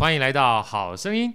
[0.00, 1.30] 欢迎来到好声音。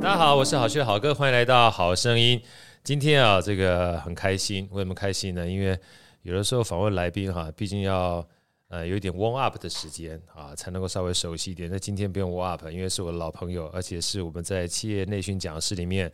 [0.00, 2.40] 大家好，我是好趣的好哥，欢迎来到好声音。
[2.84, 5.44] 今天啊，这个很开心，为什么开心呢？
[5.44, 5.76] 因为
[6.22, 8.24] 有的时候访问来宾哈，毕竟要
[8.68, 11.68] 呃有一点 warm up 的时间啊，才能够稍微熟悉一点。
[11.68, 16.12] 那今天不用 warm up，因为是我的老朋友，而且是我们在企业内训讲师里面。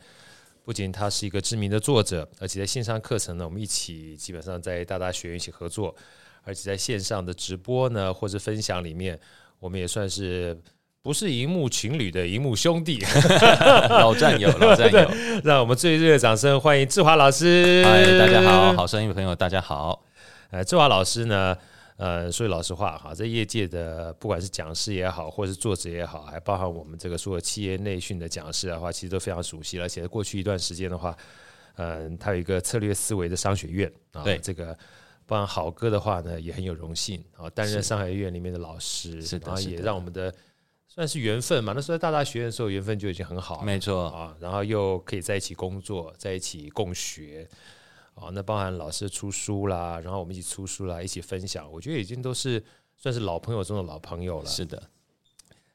[0.65, 5.93] 不仅他是一个知名的作者，而且在线上课程呢，我们一起基本上在大大学院一起合作，
[6.43, 9.19] 而且在线上的直播呢，或者分享里面，
[9.59, 10.57] 我们也算是
[11.01, 13.03] 不是荧幕情侣的荧幕兄弟，
[13.89, 15.11] 老战友，老战友，
[15.43, 17.83] 让我们最热烈的掌声欢迎志华老师。
[17.85, 20.03] 嗨，大家好，好声音的朋友，大家好。
[20.51, 21.57] 呃，志华老师呢？
[21.95, 29.79] 呃，说句老实话哈，在业界的不管是讲师也好，或是作者也好，还包含我们这个所有企业内训的讲师的话，其实都非常熟悉。
[29.79, 31.15] 而且在过去一段时间的话，
[31.75, 34.75] 嗯、呃，他有一个策略思维的商学院啊，对这个
[35.25, 40.33] 包含好哥的话呢，也很有荣幸啊，担任上海医院里面的老师，是的，然后也让我们的
[40.87, 41.73] 算是缘分嘛。
[41.73, 47.47] 那时候在大大学院的时候，缘分就已经很好了，没错啊，然后又可以在一起工作，在一起共学。
[48.15, 52.63] 啊，那包含老师出书啦，然后我们一起出书啦，一起分享，我觉得已经都是
[52.95, 54.45] 算是老朋友中的老朋友了。
[54.45, 54.83] 是的，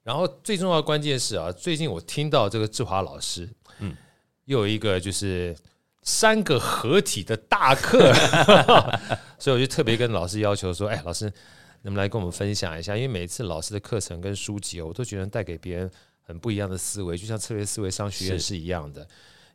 [0.04, 3.92] 然后最重要的关键是啊，最近我听到这个志华老师，嗯，
[4.44, 5.52] 又有一个就是
[6.10, 8.14] 三个合体的大课，
[9.38, 11.26] 所以我就特别跟老师要求说，哎，老师
[11.82, 12.96] 能不能来跟我们分享一下？
[12.96, 15.90] 因为每一次老师的课程跟书籍，我都觉得带给别人
[16.22, 19.06] 很不一样的思维，就像策略思维商学院是一样的。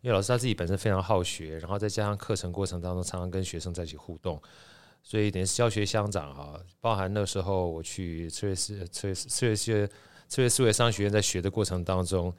[0.02, 4.40] 因为老师他自己本身非常好学，然后再加上课程过程当中常常跟学生在一起互动，
[5.02, 6.60] 所以等于是教学相长啊。
[6.80, 9.88] 包含那时候我去策略思策略策略学
[10.28, 12.32] 策略思维商学院在学的过程当中，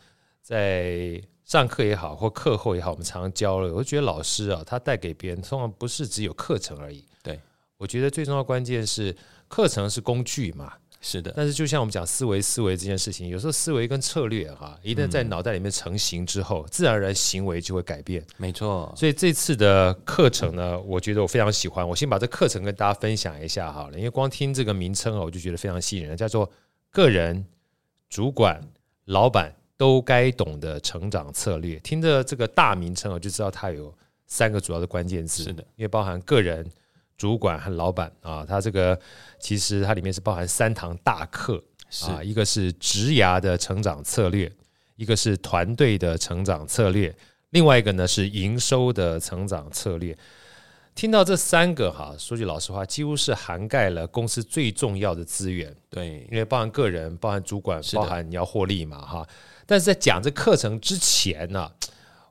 [0.45, 3.75] 在上课也好或课后也好，我们常常交流。
[3.75, 7.03] 我觉得老师啊，他带给别人通常不是只有课程而已。
[7.23, 7.41] 对，
[7.78, 9.17] 我觉得最重要的关键是
[9.48, 10.75] 课程是工具嘛。
[11.01, 18.23] 是的，但是就像我们讲思维，思维这件事情，有时候思维跟策略哈，一旦在脑袋里面成型之后，自然而然行为就会改变。
[18.36, 21.86] 没错，所以这次的课程呢，我觉得我非常喜欢。
[21.86, 26.51] 我先把这课程跟大家分享一下好了，因为光听这个名称啊，我就觉得非常吸引人，叫做
[26.91, 27.47] “个人、
[28.08, 28.67] 主管、
[29.05, 31.79] 老板都该懂的成长策略”。
[31.85, 33.92] 听着这个大名称，我就知道它有
[34.27, 35.45] 三个主要的关键字。
[35.45, 36.68] 是的，因为包含个人。
[37.17, 38.98] 主管和老板啊，它这个
[39.39, 41.62] 其实它里面是包含三堂大课
[42.02, 44.51] 啊，一个是职涯的成长策略，
[44.96, 47.14] 一个是团队的成长策略，
[47.51, 50.18] 另外一个呢是营收的成长策略。
[50.96, 55.73] 听到这三个哈，说句老实话，几乎是涵盖了公司最重要的资源。
[55.89, 59.24] 对，因为包含个人，包含主管，包含你要获利嘛哈。
[59.67, 61.70] 但是在讲这课程之前呢，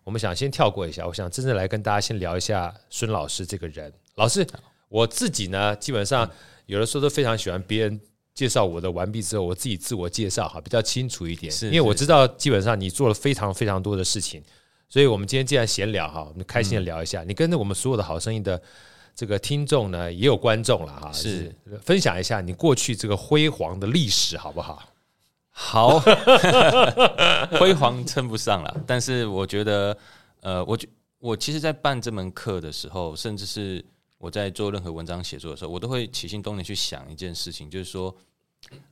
[0.03, 4.45] 我们想先跳过一下，我想真正来跟大家先聊一下孙老师这个人，老师。
[4.89, 6.29] 我自己呢，基本上
[6.67, 7.99] 有的时候都非常喜欢别人
[8.35, 11.51] 介绍我的完毕之后，我自己自我介绍哈，比较清楚一点。
[11.51, 14.43] 是，因为我知道基本上你做了非常非常多的事情，
[14.87, 17.23] 所以我们今天既然闲聊哈，我们开心的聊一下。
[17.23, 18.61] 你跟着我们所有的好声音的
[19.15, 21.51] 这个听众呢，也有观众了哈，是
[21.81, 24.87] 分享一下你过去这个辉煌的历史好不好？
[25.53, 26.01] 好，
[27.57, 29.97] 辉煌称不上了，但是我觉得，
[30.41, 33.85] 呃，我觉我其实，在办这门课的时候，甚至是。
[34.19, 38.15] 我在做任何文章写作的时候，我都会起心动念去想一件事情，就是说，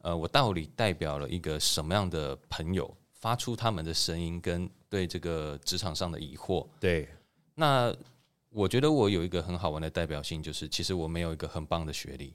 [0.01, 6.67] 呃，我到底代表了一个什么样的朋友，发出他们的声音跟对这个职场上的疑惑。
[6.81, 7.07] 对，
[7.55, 7.95] 那
[8.49, 12.33] 我觉得我有一个很好玩的代表性，就是其实我没有一个很棒的学历，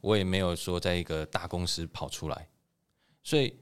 [0.00, 2.46] 我也没有说在一个大公司跑出来，
[3.24, 3.56] 所以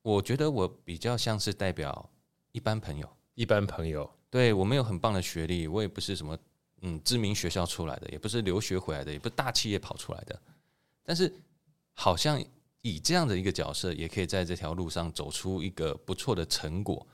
[0.00, 2.08] 我觉得我比较像是代表
[2.52, 4.10] 一般朋友，一般朋友。
[4.30, 6.38] 对，我没有很棒的学历，我也不是什么。
[6.82, 10.38] 嗯，知名学校出来的，也不是留学回来的，也不是大企业跑出来的，
[11.02, 11.34] 但是
[11.94, 12.38] 好像
[12.82, 17.04] 以这样的一个角色，也可以在这条路上走出一个不错的成果。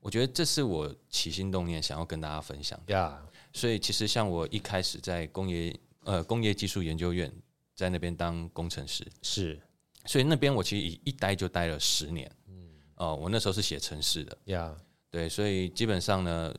[0.00, 2.92] 我觉得这是我起心动念想要跟大家分享的。
[2.92, 3.16] Yeah.
[3.52, 7.32] 所以其实像我一开始在工业呃工业技术研究院
[7.76, 9.62] 在那边当工程师，是，
[10.04, 12.30] 所以那边我其实一待就待了十年。
[12.48, 14.38] 嗯，哦，我那时候是写城市的。
[14.46, 14.74] Yeah.
[15.10, 16.54] 对，所以基本上呢。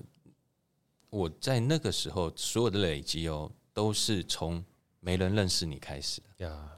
[1.16, 4.66] 我在那个时候所有的累积哦，都是从
[5.00, 6.44] 没人认识你开始的。
[6.44, 6.72] 呀，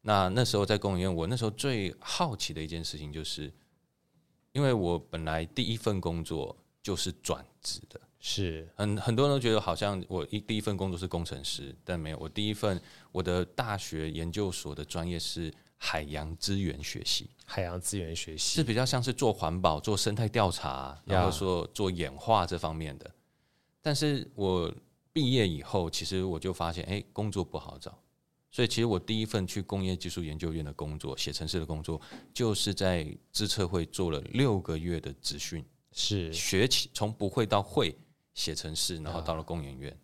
[0.00, 3.48] 那那时候在公务院，我那时候最好奇的一件事情，就是
[4.50, 12.82] 因为我本来第一份工作就是转职的，是很很多人都觉得好像我一第一份工作是工程师，但没有，我第一份
[13.12, 23.10] 我的大学研究所的专业是海洋资源学习，海洋资源学习是比较像是做环保、做生态调查，然后说做演化这方面的。
[23.82, 24.72] 但是我
[25.12, 27.96] 毕业以后，其实我就发现，哎，工作不好找，
[28.50, 32.00] 所以其实我第一份去工业技术研究院的工作，写程式的工作，
[32.34, 36.32] 就是在自测会做了六个月的职训，是。
[36.32, 37.96] 学起从不会到会
[38.34, 39.96] 写程式，然后到了工研院。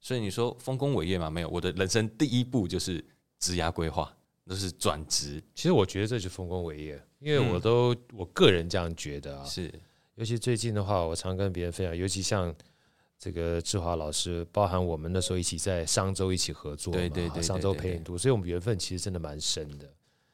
[0.00, 1.30] 所以你说丰功伟业嘛？
[1.30, 3.04] 没有，我的人生第一步就是
[3.38, 4.12] 职涯规划，
[4.50, 5.40] 那是转职。
[5.54, 9.44] 其实我觉得这就是丰功伟业，因为我都、嗯、我个人这样觉得啊。
[9.44, 9.72] 是，
[10.16, 12.52] 尤其最近的话，我常跟别人分享，尤其像
[13.16, 19.86] 这个志华老师，包含我们那时候一起在商周一起合作，对对对，商周陪你读，所以我们缘分其实真的蛮深的。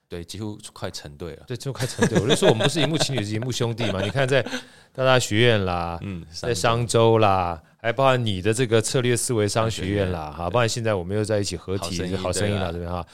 [0.08, 1.44] 对，几乎快成对了。
[1.46, 2.18] 对，就快成对。
[2.20, 4.00] 我就说我们不是荧幕情侣，是荧幕兄弟嘛？
[4.00, 4.40] 你看在
[4.94, 13.04] 大大学院啦，嗯，在商周啦，还包含你的这个策略思维商学院啦，哈，包含现在我们又在一起合体好声音啦，这边哈。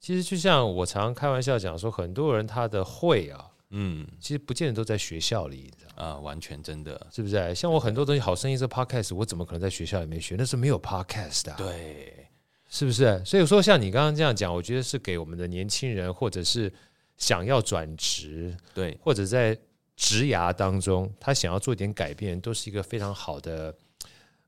[0.00, 7.54] 其实就像我常开玩笑讲说，很多人他的会啊，嗯，其实不见得都在学校里，你知道啊，完全真的，是不是？
[7.54, 10.34] 像我很多东西，好声音这 podcast，我怎么可能在学校里面学？
[10.38, 12.26] 那是没有 podcast 的，对。
[12.72, 13.20] 是不是？
[13.24, 16.72] 所以说，像你刚刚这样讲，我觉得是给我们的年轻人，或者是
[17.16, 19.58] 想要转职，对，或者在
[19.96, 23.76] 职涯当中，他想要做一点改变，都是一个非常好的，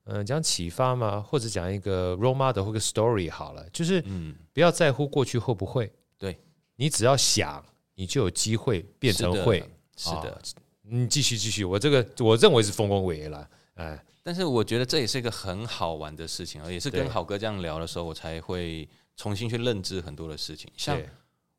[0.04, 6.38] 嗯、呃，讲启发嘛，或者讲一个 role model 或个 story 好了，就是，嗯，不要在乎过去会不会，对，
[6.76, 7.64] 你只要想，
[7.94, 9.60] 你就有机会变成会，
[9.96, 10.38] 是的，哦、
[10.82, 14.04] 你继续继续，我这个我认为是丰功伟业了，哎。
[14.24, 20.70] 但是我觉得这也是一个很好玩的事情，也是跟好哥这样聊的时候，我才会重新去认知很多的事情。
[20.76, 20.96] 像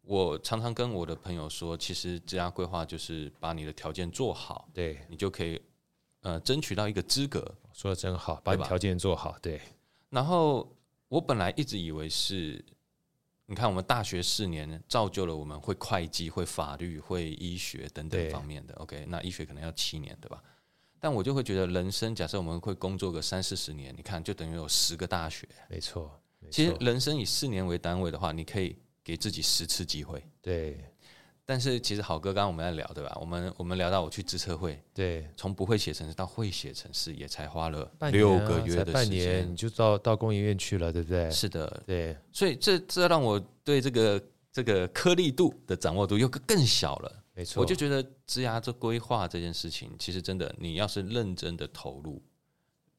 [0.02, 5.62] 我常常跟我的朋友说，其实职业规划就是把你的条件做好，对，你就可以
[6.22, 7.54] 呃争取到一个资格。
[7.74, 9.60] 说的真好，把条件做好，对。
[10.10, 10.74] 然后
[11.10, 12.64] 我本来一直以为是，
[13.48, 18.74] 你看我们大学四年造就了我们会会计、会法律、会医学等等方面的。
[18.76, 20.42] OK，那医学可能要七年，对吧？
[21.00, 25.46] 但我就会觉得，人生假设我们会工作个三四十年，你看就等于有十个大学。
[25.68, 30.24] 没错，其实人生以四年为单位的话，你可以给自己十次机会。
[30.42, 30.80] 对。
[31.46, 33.18] 但是其实好哥刚刚我们在聊，对吧？
[33.20, 41.30] 我们我们聊到我去资策会，对，从不会写程式到会写程式，也才花了六个月的时间，半年你就到到工研院去了，对不对？
[41.30, 42.16] 是的，对。
[42.32, 47.24] 所以这这让我对这个这个颗粒度的掌握度又更小了。
[47.36, 52.22] 没错，我就觉得职涯这规划这件事情，其实真的，你要是认真的投入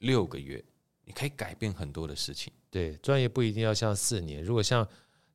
[0.01, 0.63] 六个月，
[1.05, 2.53] 你可以改变很多的事情。
[2.69, 4.43] 对，专业不一定要像四年。
[4.43, 4.87] 如果像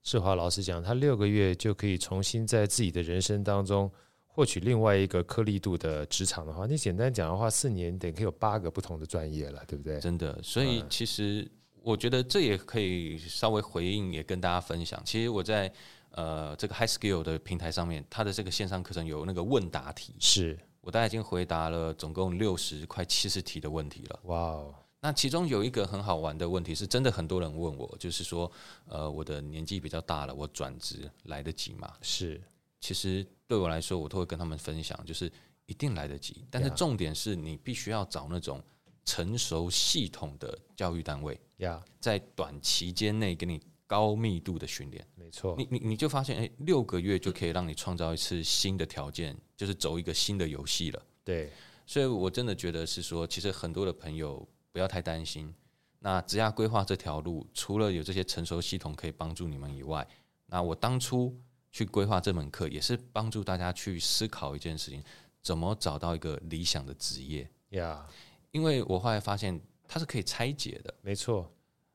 [0.04, 3.92] 志华老师讲，他六个月就可以重新在自己的人生当中
[4.26, 10.00] 获取另外一个颗粒度的职场的话，你简单讲的话，四年得可以有八个不同的专业了，对不对？
[10.00, 11.50] 真的，所以其实
[11.82, 15.02] 我觉得这也可以稍微回应，也跟大家分享。
[15.06, 15.72] 其实我在。
[16.14, 24.20] 呃，这个 High Skill 的平台上面，它的这个线上课程有那个问答题，是我大概已经回答了总共六十快七十题的问题了。
[24.24, 24.76] 哇哦！
[25.02, 28.52] 那其中有一个很好玩的问题，是真的很多人问我，就是说，
[28.88, 31.94] 呃，我的年纪比较大了，我转职来得及吗？
[32.02, 32.42] 是，
[32.80, 35.32] 其实对我来说，我都会跟他们分享，就是
[35.66, 38.62] 一定来得及，但是重点是你必须要找那种
[39.06, 43.62] 成熟系统的教育单位，呀，在短期间内给你。
[43.90, 51.02] 高密度的训练，没错，你你你就发现，哎，六个月就可以让你创造一次新的条件，就是走一个新的游戏了。
[51.24, 51.50] 对，
[51.88, 55.54] 所以我真的觉得是说，其实很多的朋友不要太担心。
[56.00, 60.08] 那职涯规划这条路，除了有这些成熟系统可以帮助你们以外，
[60.46, 61.38] 那我当初
[61.72, 65.04] 去规划这门课，也是帮助大家去思考一件事情：
[65.42, 68.08] 怎么找到一个理想的职业呀.
[68.52, 70.94] 因为我后来发现，它是可以拆解的。
[71.02, 71.52] 没错。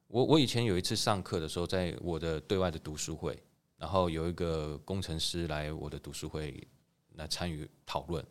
[0.07, 3.43] 我我以前有一次上课的时候，在我的对外的读书会，
[3.77, 6.65] 然后有一个工程师来我的读书会
[7.15, 8.25] 来参与讨论。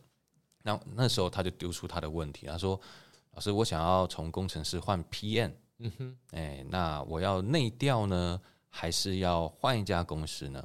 [0.62, 2.80] 那那时候他就丢出他的问题，他说
[3.34, 10.64] ：“老师，我想要从工程师换 PM，嗯哼，哎，那我要内调呢，还是要换一家公司呢？”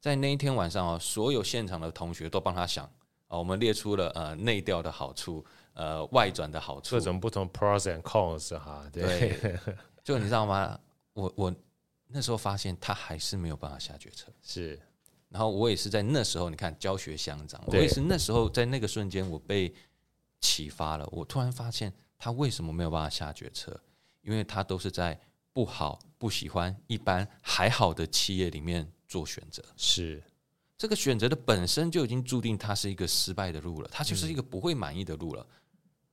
[0.00, 2.84] 在那一天晚上哦，所有现场的同学都帮他想
[3.26, 5.44] 啊，我们列出了呃内调的好处，
[5.74, 9.36] 呃外转的好处，各种不同 pros and cons 哈，对。
[9.40, 9.58] 对
[10.04, 10.78] 就你知道吗？
[11.12, 11.54] 我我
[12.06, 14.80] 那时候发现他还是没有办法下决策，是。
[15.28, 19.74] 然后我也是在那时候，你看教学相长，我也是那时候在那个瞬间，我被
[20.40, 21.08] 启发了。
[21.12, 23.80] 我突然发现他为什么没有办法下决策？
[24.22, 25.18] 因为他都是在
[25.52, 29.62] 不好、不喜欢、一般、还好的企业里面做选择。
[29.76, 30.22] 是
[30.76, 35.46] 这个选择的本身就已经注定它是一个失败的路了，它就是一个不会满意的路了。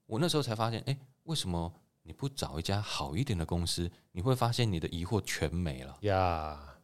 [0.06, 1.74] 我那时候才发现，哎，为什么？
[2.08, 6.75] 你不找一家好一点的公司，你会发现你的疑惑全没了呀。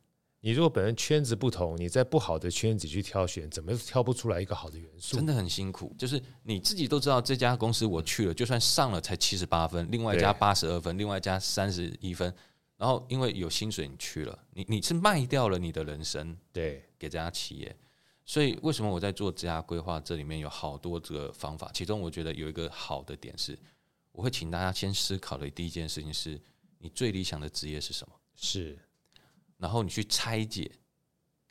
[0.44, 5.16] 你如果本身圈子不同，你在不好的圈子去挑选，怎么挑不出来一个好的元素？
[5.16, 5.96] 真的很辛苦。
[5.98, 12.34] 就是你自己都知道，这家公司我去了，就算上了才七十八分，另外一家八十二分，另外一家三十一分，
[12.76, 17.76] 然后因为有薪水，你去了，你你是卖掉了你的人生，对，给这家企业。
[18.26, 20.00] 所以为什么我在做职涯规划？
[20.00, 23.56] 这里面有好多这个方法，其中我觉得有一个好的点是，
[24.12, 26.42] 我会请大家先思考的第一件事情是
[26.80, 28.16] 你最理想的职业是什么？
[28.36, 28.80] 是，
[29.62, 30.72] 然后你去拆解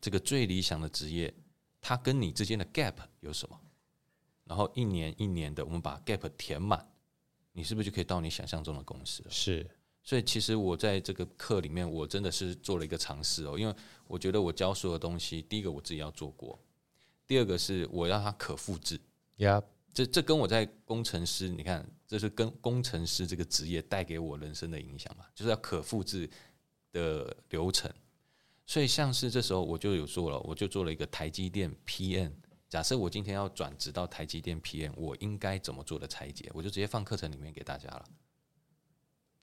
[0.01, 1.33] 这个最理想的职业，
[1.81, 3.59] 它跟你之间的 gap 有什么？
[4.45, 6.85] 然后一年一年的，我们把 gap 填满，
[7.53, 9.31] 你是不是就可以到你想象中的公司了？
[9.31, 9.71] 是。
[10.03, 13.75] 所以其实我在这个课里面，我真的是做了一个尝试哦，因为
[14.09, 16.59] 我觉得我教所有的东西，第一个我自己要做过，
[17.29, 18.99] 第二个是我要它可复制。
[19.37, 19.63] 呀，
[19.93, 26.29] 这这跟我在工程师，你看，这是跟工程师这个职业带给我人生的影响嘛，就是要可复制
[26.93, 27.93] 的流程。
[28.71, 32.31] 所以像是这时候我就有做了，我就做了一个台积电 PN。
[32.69, 36.49] 假设我今天要转职到台积电 PN，我应该怎么做的拆解？
[36.55, 38.05] 我就直接放课程里面给大家了。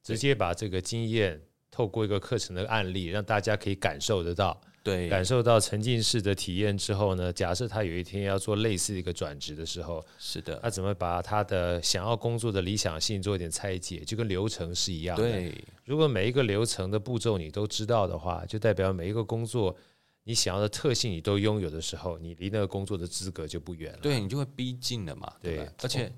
[0.01, 15.23] 直接把这个经验透过一个课程的案例，让大家可以感受得到，对，感受到沉浸式的体验之后呢，假设他有一天要做类似一个转职的时候，是的，他怎么把他的想要工作的理想性做一点拆解，就跟流程是一样的。
[15.23, 15.53] 对，
[15.83, 19.75] 如果每一个流程的步骤你都知道的话，就代表每一个工作
[20.23, 23.99] 你想要的特性你都拥有的时候，你离那个工作的资格就不远了。
[24.01, 26.11] 对，你就会逼近了嘛，对，对，而且。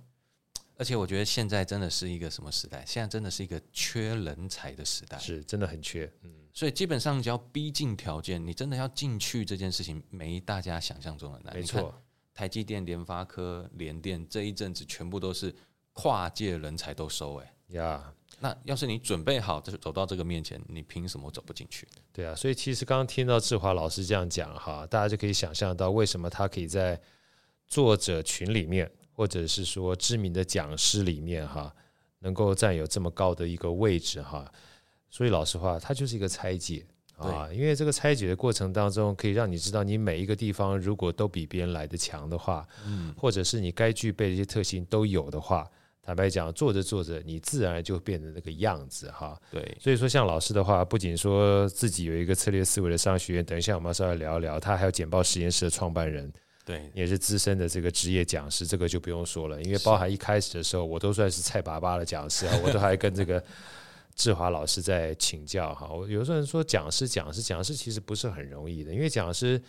[0.77, 2.81] 而且我觉得现在真的是一个什么时代？
[2.87, 6.09] 现在真的是一个缺人才的时代，是真的很缺。
[6.21, 11.53] 嗯，所以基本上只要逼近条件，你真的要进去这件事情，没大家想象中的难。
[11.53, 11.93] 没错，
[12.33, 15.53] 台积电、联发科、联电这一阵子全部都是
[15.93, 18.13] 跨界人才都收哎呀。
[18.39, 21.87] 那要是你准备好，就是走到这个面前，你凭什么走不进去？
[22.11, 26.99] 对啊，所以其实刚刚听到志华老师这样讲哈，大家就可以想象到为什么他可以在
[27.67, 28.91] 作者群里面。
[29.11, 31.75] 或者是说知名的讲师里面哈，
[32.19, 34.49] 能够占有这么高的一个位置哈，
[35.09, 36.85] 所以老实话，它就是一个拆解
[37.17, 45.69] 啊，因为这个拆解的过程当中，可以让你知道你每一个地方如果都比别人来的强的话，嗯，或者是你该具备的一些特性都有的话，
[46.01, 49.37] 坦白讲，做着做着，你自然就变成那个样子哈。
[49.51, 56.31] 对，所以说像老师的话，不仅说自己有一个策略思维的商学院，等一下我们要稍微聊一聊，他还有简报实验室的创办人。
[56.65, 63.43] 对，也是资深的这个职业讲师，这个就不用说了，因为包含一开始的时候，我都算是菜巴巴的讲师啊，我都还跟这个
[64.19, 65.87] 志华老师在请教哈。
[65.87, 69.59] 我有时候人说讲师，讲师，讲师其实不是很容易的，因为讲师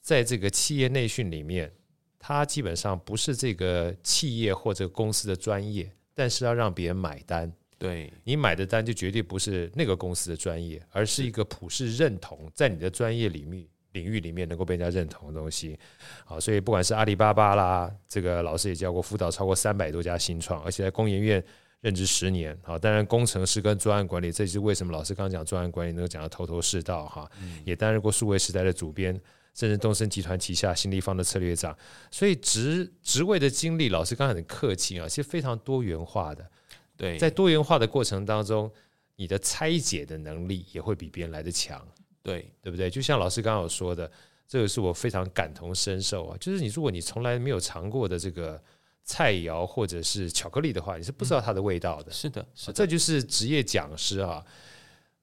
[0.00, 1.68] 在这个企业内训里面，
[2.16, 13.68] 他基本上不是这个企业或者公司的专业，但是要让别人买单，对你买的单就绝对不是那个公司的专业，而是一个普世认同在你的专业领域。
[13.92, 15.76] 领域里面能够被人家认同的东西，
[16.24, 21.42] 好，所以不管是阿里巴巴啦，这个老师也教过辅导超过三百多家新创，而且在工研院
[21.80, 27.30] 任职十年，好，当然工程师跟专案管理，这就是为什么老师刚刚讲专案管理能够讲得头头是道哈，
[27.64, 29.12] 也担任过数位时代的主编，
[29.54, 31.76] 甚至东森集团旗下新立方的策略长，
[32.10, 36.50] 所以职职位的经历，老师刚才很客气啊，其实非常多元化的，
[36.96, 38.70] 对，在多元化的过程当中，
[39.16, 41.80] 你的拆解的能力也会比别人来得强。
[42.20, 42.90] 对，对不对？
[42.90, 44.10] 就像老师刚刚有说的，
[44.46, 46.36] 这个是我非常感同身受啊。
[46.38, 48.60] 就是你，如果你从来没有尝过的这个
[49.08, 52.10] 菜肴或者是巧克力的话，你是不知道它的味道的。
[52.10, 54.44] 嗯、是的，是的，这就是职业讲师啊。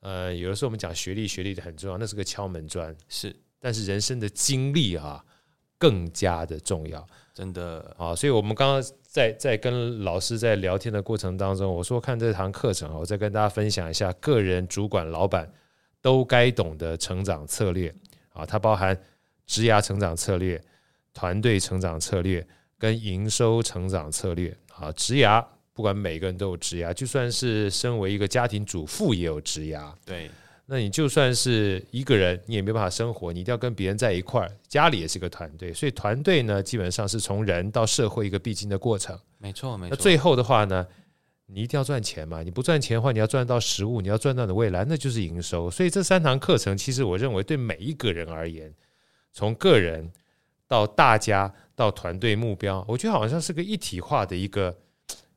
[0.02, 2.94] 呃，有的时候我们讲学历，学历的很重要，那是个敲门砖。
[3.08, 5.24] 是，但是人生的经历啊，
[5.78, 7.08] 更加的重要。
[7.34, 15.50] 真的啊，所以我们刚刚在在跟老师在聊天的过程当中，我说看这堂课程，我再跟大家分享一下个人主管老板。
[16.02, 17.92] 都该懂的成长策略
[18.30, 18.96] 啊，它包含
[19.48, 20.64] 职涯成长策略、
[21.16, 24.92] 团队成长策略跟营收成长策略啊。
[24.92, 29.94] 职涯不管每个人都有职涯，就算是身为一个家庭主妇也有职涯。
[30.06, 30.30] 对，
[30.66, 35.74] 那你就算是一个人，你也没办法生活，你一定要跟别人在一块儿，家里也是个团队。
[35.74, 39.20] 所以团队呢，基本上是从人到社会一个必经的过程。
[39.38, 39.96] 没错，没错。
[39.96, 40.86] 那最后的话呢？
[41.48, 42.42] 你一定要赚钱嘛？
[42.42, 45.70] 你不赚钱的话，你要赚到食物，你要赚到你的未来，那就是营收。
[45.70, 48.74] 所以这三堂课程，其实我认为对每一个人而言，
[49.32, 50.12] 从个人
[50.68, 54.76] 到大家到团队目标，我觉得好像是个一体化的一个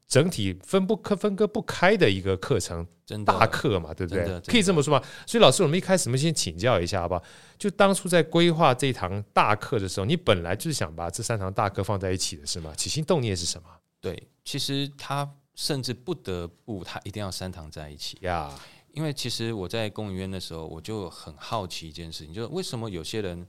[0.07, 4.41] 整体分不可分割不开的一个课程，真大课嘛，对不对？
[4.41, 5.05] 可以这么说吗？
[5.27, 7.23] 所以老师，我们一开始我们先请教一下，好不好？
[7.59, 12.73] 就当初在规划这堂大课的时候，你本来就是想把这三堂大课放在一起的是吗？
[12.77, 13.69] 起心动念是什么？
[14.01, 15.29] 对，其实他。
[15.59, 18.49] 甚至不得不，他一定要三堂在一起呀。
[18.93, 23.45] 因为其实我在公务院的时候，我就很好奇一件事情，就是为什么有些人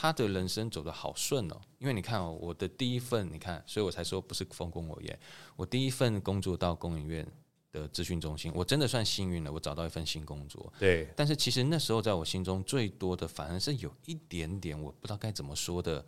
[0.00, 1.60] 他的人生走得好顺哦？
[1.80, 5.18] 因为你看哦，我的第一份，你看，所以我才说不是丰功伟业。
[5.56, 7.26] 我第一份工作到工研院
[7.72, 10.72] 的资讯中心，我真的算幸运了，我找到一份新工作。
[10.78, 16.06] 对，但是其实那时候在我心中最多的，反而是有一点点我不知道该怎么说的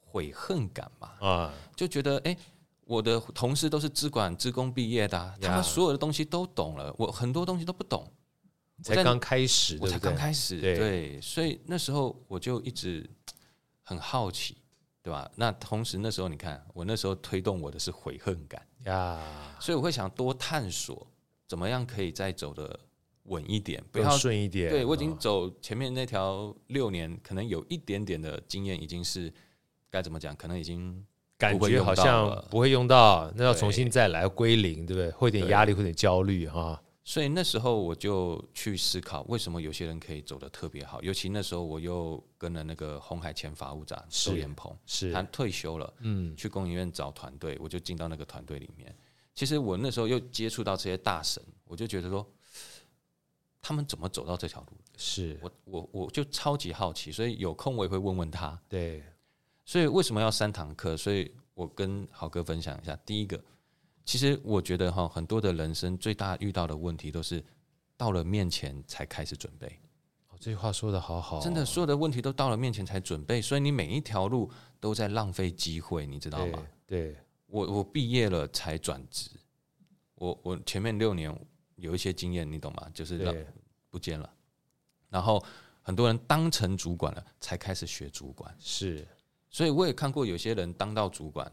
[0.00, 1.16] 悔恨感吧。
[1.22, 2.38] 啊，就觉得哎、欸，
[2.84, 8.06] 我的同事都是资管、资工毕业的、啊，他们所有的东西都懂了，我很多东西都不懂。
[8.82, 13.06] 才刚开始，我才刚开始，对，所以那时候我就一直
[13.90, 14.56] 很好奇，
[15.02, 15.28] 对吧？
[15.34, 19.18] 那同时那时候你看，我那时候推动我的是悔恨感呀，
[19.58, 21.04] 所以我会想多探索，
[21.48, 22.78] 怎么样可以再走的
[23.24, 24.70] 稳一点，不要顺一点。
[24.70, 29.32] 对，我已经走前面那条六年，可能有一点点的经验，已经是
[29.90, 30.36] 该怎么讲？
[30.36, 31.04] 可能已经
[31.36, 35.10] 感觉好像不会用到，那要重新再来归零，对不对？
[35.10, 36.80] 会有点压力，会有点焦虑哈。
[37.02, 41.02] 所以那时候我就去思考，为什么有些人可以走得特别好？
[41.02, 48.94] 尤其那时候我又跟了那个红海前法务长周延鹏，是他退休了，嗯，去工研院找团队，我就进到那个团队里面。
[49.34, 52.24] 其实我那时候又接触到这些大神，我就觉得说，
[53.62, 54.76] 他们怎么走到这条路？
[54.96, 58.60] 是我我我就超级好奇，所以有空我也会问问他。
[58.68, 59.02] 对，
[59.64, 60.96] 所以为什么要三堂课？
[60.96, 63.42] 所以我跟豪哥分享一下，第一个。
[64.10, 67.40] 其实我觉得哈，很多的人生最大遇到的问题都是
[67.96, 69.68] 到了面前才开始准备。
[70.30, 74.50] 哦，这句话说的好好哦，真的，所有的问题都到了面前才准备，所以你每一条路
[74.80, 76.60] 都在浪费机会，你知道吗？
[76.88, 79.30] 对，对我我毕业了才转职，
[80.16, 81.32] 我我前面六年
[81.76, 82.90] 有一些经验，你懂吗？
[82.92, 83.32] 就是让
[83.90, 84.28] 不见了，
[85.08, 85.40] 然后
[85.82, 89.06] 很多人当成主管了才开始学主管，是，
[89.50, 91.48] 所以我也看过有些人当到主管。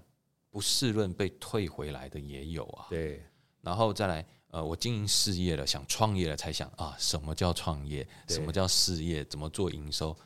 [0.57, 3.23] 不适论被退回来的也有啊，对，
[3.61, 8.07] 然后再来，呃，我经营事业了，想创业了，才想啊，什么叫创业？
[8.27, 9.23] 什么叫事业？
[9.25, 10.17] 怎么做营收？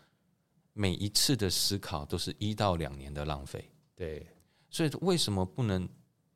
[0.71, 4.25] 每一次的思考都是一到两年的浪费，对，
[4.69, 5.85] 所以为什么不能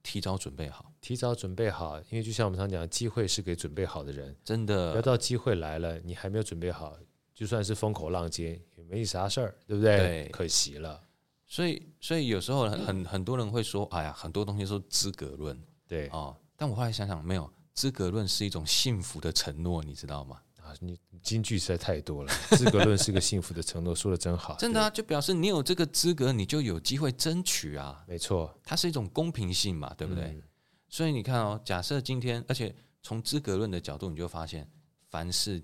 [0.04, 0.92] 提早准备好？
[1.00, 7.00] 提早准备好，因为就像我们常讲，机会是给准备好的人，真的，要到机会来了，你还没有准备好，
[7.34, 9.98] 就算是风口浪尖，也没啥事儿，对不对？
[9.98, 11.02] 对，可惜了。
[11.48, 20.42] 所以，所以有时候很很多人会说：“哎呀，很多东西说资格论，对哦。”但我后来想想，没有资格论是一种幸福的承诺，你知道吗？
[20.62, 22.34] 啊，你金句实在太多了。
[22.52, 24.56] 资格论是个幸福的承诺，说的真好。
[24.60, 28.04] 真的啊，就表示你有这个资格，你就有机会争取啊。
[28.08, 30.24] 没错，它是一种公平性嘛，对不对？
[30.24, 30.44] 嗯、
[30.90, 34.68] 所以你看哦，假设今天，而且从资格论的角度，你就发现，
[35.10, 35.62] 凡事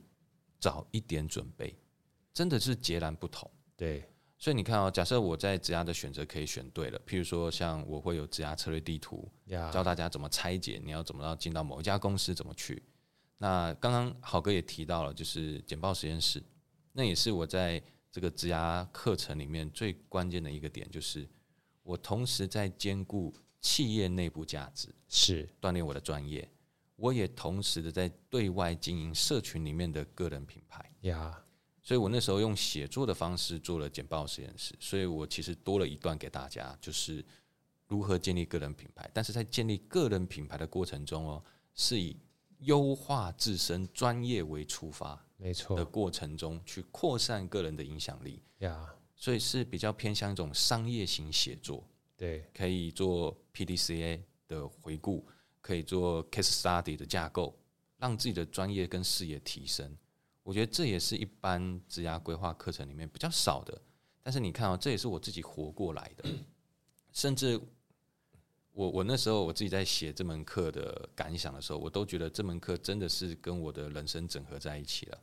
[0.60, 1.76] 早一点准备，
[2.32, 3.50] 真的是截然不同。
[3.76, 4.08] 对。
[4.42, 9.32] 所以你看哦，假设我在职涯的选择可以选对了，譬如说像我会有职涯策略地图，
[9.72, 12.82] 教大家怎么拆解，你要怎么要进到某一家公司怎么去。
[13.38, 16.42] 那刚刚好哥也提到了，就是简报实验室，
[16.92, 17.80] 那也是我在
[18.12, 21.30] 这个职涯课程里面最关键的一个点，就是
[21.84, 26.50] 我同时在兼顾企业内部价值，是锻炼我的专业，
[26.96, 31.40] 我也同时的在对外经营社群里面的个人品牌呀。
[31.84, 37.26] 所以我那时候用写作的方式做了简报实验室，所以我其实多了一段给大家，就是
[37.88, 39.10] 如何建立个人品牌。
[39.14, 42.16] 但是在建立个人品牌的过程中哦，是以
[42.60, 48.94] 优化自身专业为出发，没错的过程中去扩散个人的影响力呀。
[49.16, 51.84] 所以是比较偏向一种商业型写作，
[52.18, 55.28] 对，可以做 PDCA 的回顾，
[55.62, 57.56] 可以做 case study 的架构，
[57.98, 59.96] 让自己的专业跟视野提升。
[60.44, 63.82] 我觉得这也是一般职涯规划课程里面比较少的，
[64.24, 66.30] 但是你看啊，这也是我自己活过来的。
[67.14, 67.60] 甚至
[68.72, 75.20] 我我那时候我自己在写这门课的感想的时候，我都觉得这门课真的是跟我的人生整合在一起了。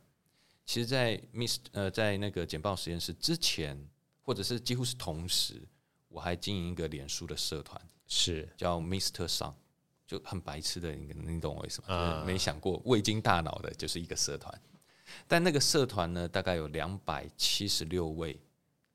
[0.65, 3.75] 其实，在 Miss 呃在那个简报实验室之前，
[4.21, 5.61] 或者是几乎是同时，
[6.07, 9.27] 我还经营一个脸书的社团，是叫 Mr.
[9.27, 9.55] Song，
[10.05, 11.87] 就很白痴的，你你懂我意思吗？
[11.87, 14.61] 就是没想过未经大脑的，就是一个社团。
[15.27, 18.39] 但那个社团呢，大概有两百七十六位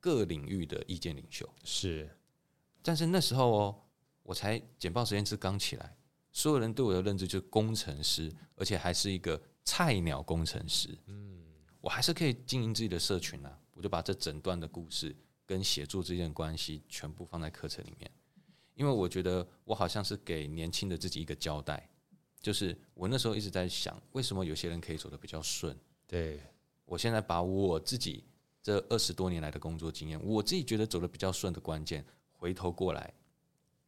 [0.01, 1.49] 各领域的意见领袖。
[1.63, 2.09] 是，
[2.83, 3.83] 但是那时候哦，
[4.23, 5.97] 我才简报实验室刚起来，
[6.33, 10.97] 所有人对我的认知就是工程师，而且还是一个菜鸟工程师。
[11.07, 11.43] 嗯，
[11.81, 15.15] 我还是可以经营自己的社群啊，我就把这整段的故事
[15.47, 18.11] 跟写作之间的关系全部放在课程里面，
[18.75, 21.89] 因为我觉得我好像是给年轻的自己一个交代，
[22.41, 25.77] 就是我那时候一直在想，为什么有些人可以走得比较顺。
[26.15, 26.41] 对，
[26.85, 28.23] 我现在把我自己
[28.63, 33.13] 这二十多年来的工作经验，我自己觉得走的比较顺的关键，回头过来，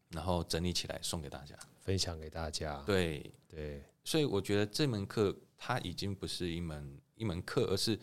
[0.09, 2.83] 然后整理起来送给大家，分享给大家。
[2.85, 7.97] 对对，所以我觉得这门课它已经不是一门一门课，而是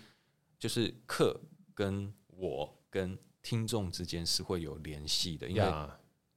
[0.58, 1.38] 就是课
[1.74, 5.90] 跟我跟听众之间是会有联系的，因为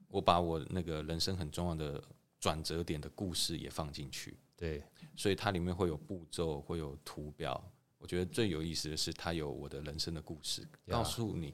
[0.08, 2.02] 我把我那个人生很重要的
[2.40, 4.36] 转折点的故事也放进去。
[4.56, 4.82] 对，
[5.14, 7.62] 所以它里面会有步骤，会有图表。
[8.06, 11.52] 我觉得最有意思的是，它有我的人生的故事，告诉你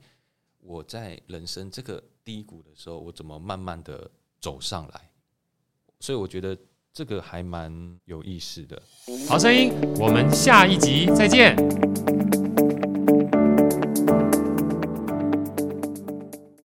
[0.60, 5.10] 我在人生这个低谷的时候，我怎么慢慢的走上来。
[5.98, 6.54] 所以我觉得
[6.92, 8.82] 这个还蛮有意思的。
[9.26, 11.56] 好声音，我们下一集再见。